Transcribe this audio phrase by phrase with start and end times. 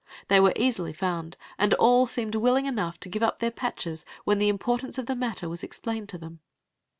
[0.29, 4.39] They were easily found, and all seemed willing enough to give up their patches when
[4.39, 6.39] the importance id the matter was explained to them.